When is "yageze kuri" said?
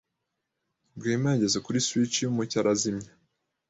1.31-1.83